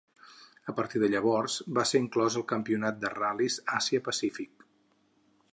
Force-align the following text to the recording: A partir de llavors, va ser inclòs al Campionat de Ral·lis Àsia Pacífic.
A 0.71 0.73
partir 0.79 1.01
de 1.03 1.09
llavors, 1.15 1.57
va 1.79 1.85
ser 1.91 2.01
inclòs 2.05 2.39
al 2.41 2.47
Campionat 2.55 2.99
de 3.05 3.15
Ral·lis 3.17 3.61
Àsia 3.81 4.05
Pacífic. 4.09 4.71